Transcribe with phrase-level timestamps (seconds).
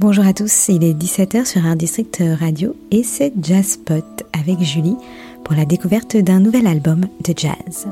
[0.00, 4.94] Bonjour à tous, il est 17h sur un district radio et c'est Jazzpot avec Julie
[5.42, 7.88] pour la découverte d'un nouvel album de jazz.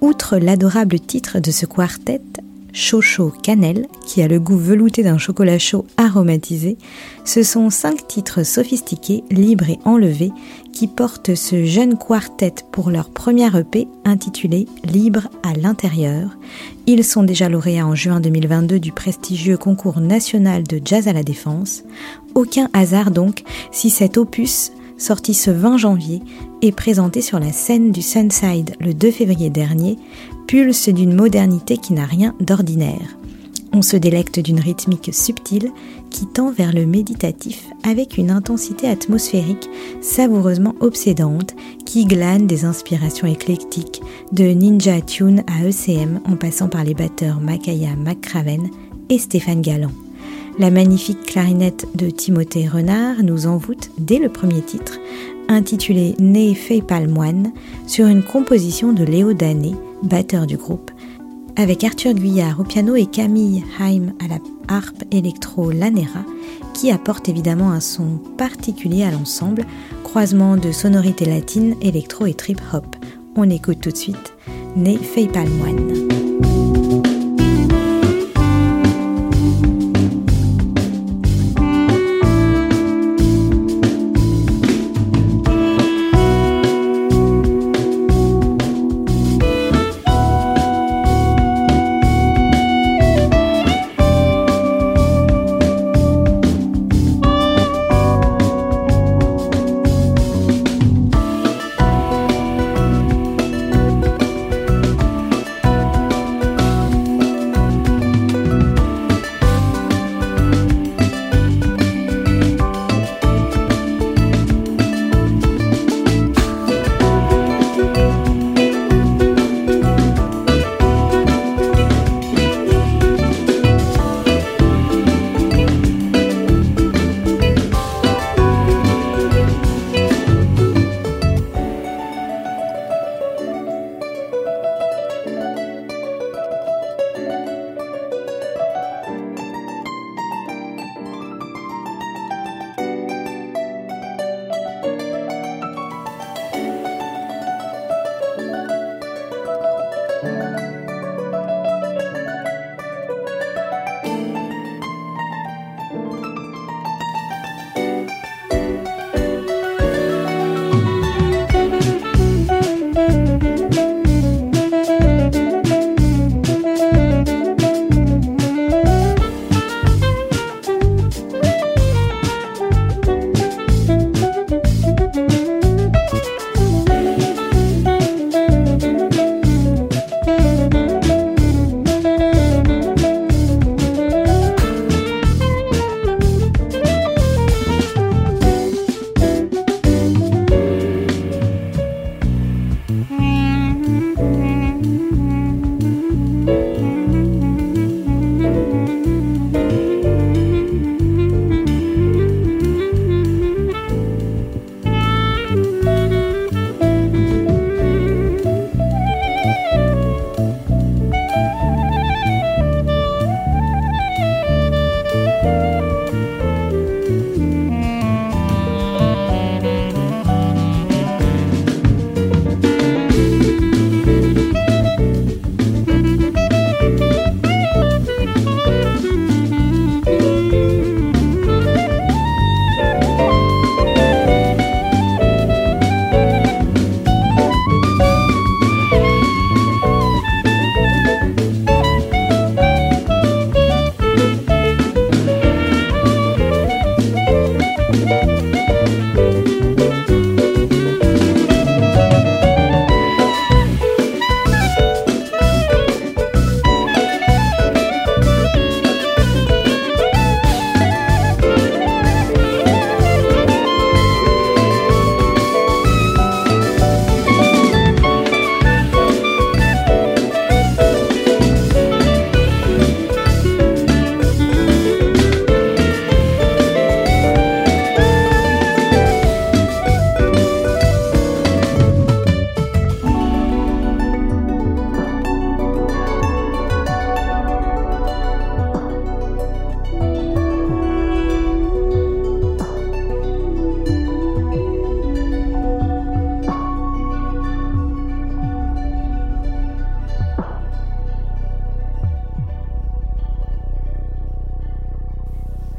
[0.00, 2.22] Outre l'adorable titre de ce quartet,
[2.76, 6.76] Chocho Cannelle, qui a le goût velouté d'un chocolat chaud aromatisé,
[7.24, 10.30] ce sont cinq titres sophistiqués, libres et enlevés
[10.74, 16.36] qui portent ce jeune quartet pour leur première EP intitulé Libre à l'intérieur.
[16.86, 21.22] Ils sont déjà lauréats en juin 2022 du prestigieux concours national de jazz à la
[21.22, 21.82] défense.
[22.34, 26.22] Aucun hasard donc si cet opus sorti ce 20 janvier
[26.62, 29.98] et présenté sur la scène du Sunside le 2 février dernier,
[30.46, 33.16] pulse d'une modernité qui n'a rien d'ordinaire.
[33.72, 35.70] On se délecte d'une rythmique subtile
[36.08, 39.68] qui tend vers le méditatif avec une intensité atmosphérique
[40.00, 44.00] savoureusement obsédante qui glane des inspirations éclectiques
[44.32, 48.70] de Ninja Tune à ECM en passant par les batteurs Makaya McCraven
[49.10, 50.05] et Stéphane Galland.
[50.58, 54.98] La magnifique clarinette de Timothée Renard nous envoûte dès le premier titre,
[55.48, 57.52] intitulé Né fait palmoine,
[57.86, 60.90] sur une composition de Léo Dané, batteur du groupe,
[61.56, 66.24] avec Arthur Guyard au piano et Camille Haim à la harpe électro Lanera,
[66.72, 69.66] qui apporte évidemment un son particulier à l'ensemble,
[70.04, 72.96] croisement de sonorités latines, électro et trip hop.
[73.36, 74.32] On écoute tout de suite
[74.74, 76.25] Né fait palmoine.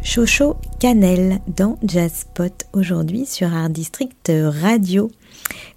[0.10, 5.12] Chocho Cannelle dans Jazzpot aujourd'hui sur Art District Radio.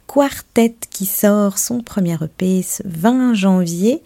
[0.06, 4.04] Quartet qui sort son premier EP ce 20 janvier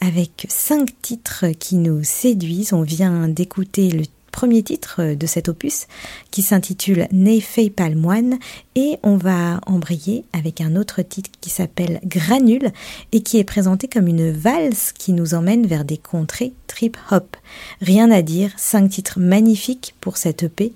[0.00, 2.72] avec cinq titres qui nous séduisent.
[2.72, 4.04] On vient d'écouter le
[4.36, 5.86] premier titre de cet opus
[6.30, 8.38] qui s'intitule Ne fais pas le moine
[8.74, 12.70] et on va embrayer avec un autre titre qui s'appelle Granule
[13.12, 17.34] et qui est présenté comme une valse qui nous emmène vers des contrées trip hop.
[17.80, 20.74] Rien à dire, cinq titres magnifiques pour cette EP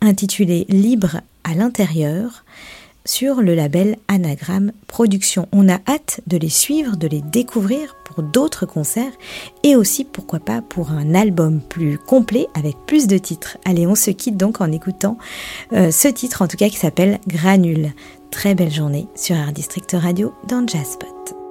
[0.00, 2.44] intitulé Libre à l'intérieur
[3.04, 5.48] sur le label Anagram Production.
[5.52, 9.12] On a hâte de les suivre, de les découvrir pour d'autres concerts
[9.62, 13.58] et aussi pourquoi pas pour un album plus complet avec plus de titres.
[13.64, 15.18] Allez, on se quitte donc en écoutant
[15.72, 17.92] euh, ce titre en tout cas qui s'appelle Granule.
[18.30, 21.41] Très belle journée sur Art District Radio dans Jazzpot.